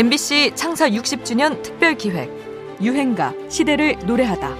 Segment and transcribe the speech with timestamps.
[0.00, 2.30] MBC 창사 60주년 특별 기획
[2.80, 4.56] 유행가 시대를 노래하다.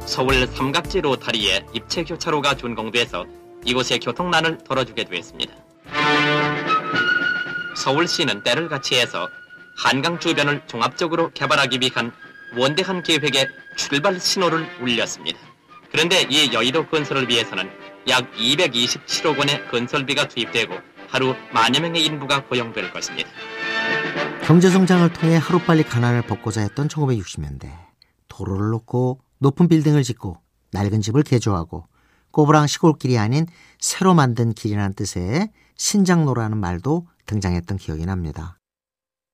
[0.00, 3.24] 서울 삼각지로 다리에 입체 교차로가 준공돼서
[3.64, 5.54] 이곳의 교통난을 덜어주게 되었습니다.
[7.78, 9.26] 서울시는 때를 같이 해서
[9.78, 12.12] 한강 주변을 종합적으로 개발하기 위한
[12.58, 15.38] 원대한 계획의 출발 신호를 울렸습니다.
[15.90, 17.70] 그런데 이 여의도 건설을 위해서는
[18.08, 23.30] 약 227억 원의 건설비가 투입되고 하루 만여 명의 인부가 고용될 것입니다.
[24.44, 27.70] 경제성장을 통해 하루빨리 가난을 벗고자 했던 1960년대
[28.26, 30.38] 도로를 놓고 높은 빌딩을 짓고
[30.72, 31.86] 낡은 집을 개조하고
[32.32, 33.46] 꼬부랑 시골길이 아닌
[33.78, 38.58] 새로 만든 길이라는 뜻의 신장로라는 말도 등장했던 기억이 납니다.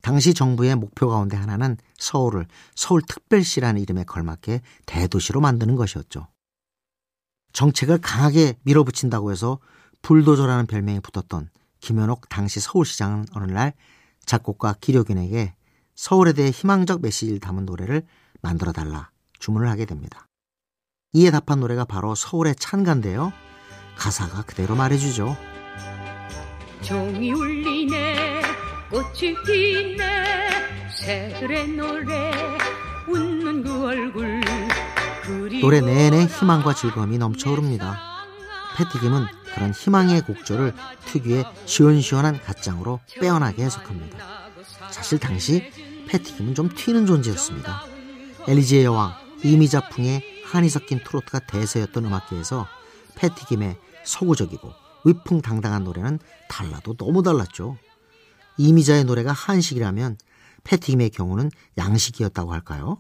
[0.03, 6.29] 당시 정부의 목표 가운데 하나는 서울을 서울특별시라는 이름에 걸맞게 대도시로 만드는 것이었죠.
[7.55, 9.61] 정책을 강하게 밀어붙인다고 해서
[10.03, 11.49] 불도저라는 별명이 붙었던
[11.81, 13.73] 김현옥 당시 서울시장은 어느 날
[14.25, 15.55] 작곡가 기료균에게
[15.95, 18.03] 서울에 대해 희망적 메시지를 담은 노래를
[18.41, 20.27] 만들어 달라 주문을 하게 됩니다.
[21.13, 23.33] 이에 답한 노래가 바로 서울의 찬가인데요.
[23.97, 25.37] 가사가 그대로 말해주죠.
[26.83, 28.43] 종이 울리네
[28.91, 32.33] 꽃이 피네 새들의 노래
[33.09, 34.41] 웃는 그 얼굴
[35.61, 38.10] 노래 내내 희망과 즐거움이 넘쳐 흐릅니다.
[38.81, 40.73] 패티김은 그런 희망의 곡조를
[41.05, 44.17] 특유의 시원시원한 갓장으로 빼어나게 해석합니다.
[44.91, 45.71] 사실 당시
[46.09, 47.85] 패티김은 좀 튀는 존재였습니다.
[48.49, 49.13] 엘리지의 여왕,
[49.45, 52.67] 이미자풍의 한이 섞인 트로트가 대세였던 음악계에서
[53.17, 54.73] 패티김의 서구적이고
[55.05, 57.77] 위풍당당한 노래는 달라도 너무 달랐죠.
[58.57, 60.17] 이미자의 노래가 한식이라면
[60.65, 62.99] 패티김의 경우는 양식이었다고 할까요?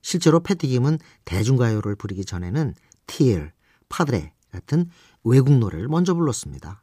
[0.00, 2.74] 실제로 패티김은 대중가요를 부르기 전에는
[3.06, 3.52] 티엘,
[3.90, 4.90] 파드레 같은
[5.24, 6.82] 외국 노래를 먼저 불렀습니다.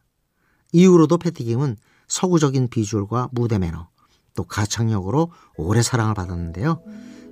[0.72, 3.88] 이후로도 패티김은 서구적인 비주얼과 무대 매너,
[4.36, 6.82] 또 가창력으로 오래 사랑을 받았는데요.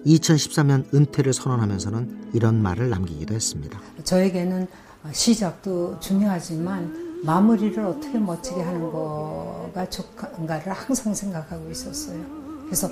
[0.05, 3.79] 2013년 은퇴를 선언하면서는 이런 말을 남기기도 했습니다.
[4.03, 4.67] 저에게는
[5.11, 12.23] 시작도 중요하지만 마무리를 어떻게 멋지게 하는 거가 좋은가를 항상 생각하고 있었어요.
[12.65, 12.89] 그래서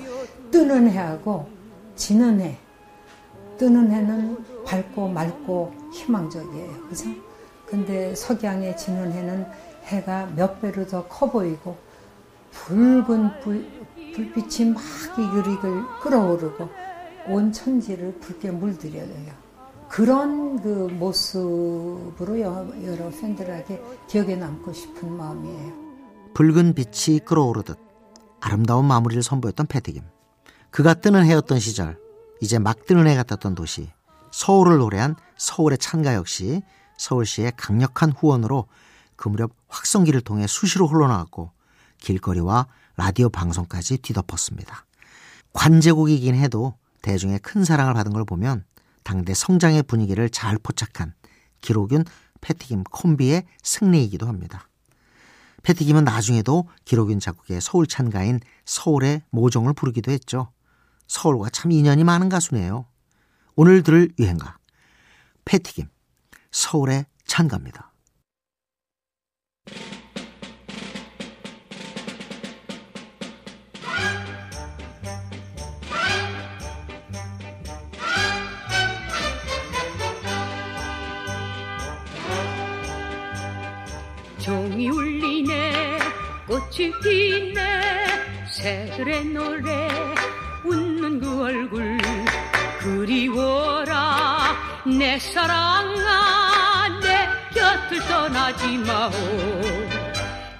[0.50, 1.48] 뜨는 해하고
[1.96, 2.58] 지는 해,
[3.58, 6.88] 뜨는 해는 밝고 맑고 희망적이에요.
[6.88, 7.29] 그죠?
[7.70, 9.46] 근데 석양에 지는 해는
[9.84, 11.76] 해가 몇 배로 더 커 보이고
[12.52, 13.64] 붉은 불,
[14.14, 14.82] 불빛이 막
[15.16, 16.68] 이글이글 끓어오르고
[17.28, 19.50] 온 천지를 붉게 물들여요.
[19.88, 25.72] 그런 그 모습으로 여러 팬들에게 기억에 남고 싶은 마음이에요.
[26.34, 27.78] 붉은 빛이 끓어오르듯
[28.40, 30.02] 아름다운 마무리를 선보였던 패티김.
[30.70, 31.98] 그가 뜨는 해였던 시절,
[32.40, 33.90] 이제 막 뜨는 해 같았던 도시,
[34.32, 36.62] 서울을 노래한 서울의 찬가 역시
[37.00, 38.66] 서울시의 강력한 후원으로
[39.16, 41.50] 그 무렵 확성기를 통해 수시로 흘러나왔고
[41.98, 42.66] 길거리와
[42.96, 44.84] 라디오 방송까지 뒤덮었습니다.
[45.54, 48.64] 관제곡이긴 해도 대중의 큰 사랑을 받은 걸 보면
[49.02, 51.14] 당대 성장의 분위기를 잘 포착한
[51.62, 52.04] 기록윤
[52.42, 54.68] 패티김 콤비의 승리이기도 합니다.
[55.62, 60.52] 패티김은 나중에도 기록윤 작곡의 서울 찬가인 서울의 모종을 부르기도 했죠.
[61.06, 62.86] 서울과 참 인연이 많은 가수네요.
[63.56, 64.58] 오늘 들을 유행가
[65.46, 65.88] 패티김
[66.50, 67.90] 서울의 찬가입니다.
[84.38, 85.98] 종이 울리네
[86.48, 89.88] 꽃이 피네 새들의 노래
[90.64, 91.98] 웃는 그 얼굴
[92.80, 94.39] 그리워라
[94.86, 99.10] 내 사랑아 내 곁을 떠나지 마오.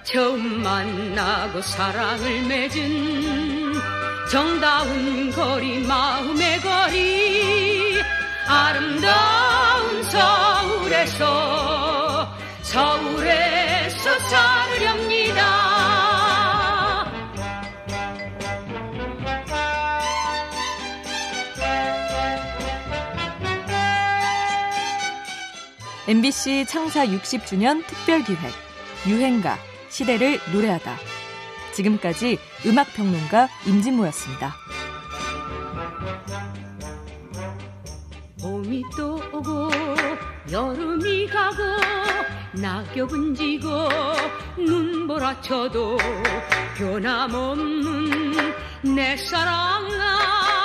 [0.03, 3.73] 처음 만나고 사랑을 맺은
[4.29, 8.01] 정다운 거리 마음의 거리
[8.47, 11.21] 아름다운 서울에서
[12.61, 15.60] 서울에서 살으렵니다
[26.07, 28.51] MBC 창사 60주년 특별기획
[29.07, 29.57] 유행가
[29.89, 30.97] 시대를 노래하다.
[31.73, 34.55] 지금까지 음악평론가 임진모였습니다.
[38.41, 39.69] 봄이 또 오고
[40.51, 41.57] 여름이 가고
[42.53, 43.69] 낙엽은 지고
[44.57, 45.97] 눈보라 쳐도
[46.77, 48.53] 변함없는
[48.95, 50.60] 내 사랑아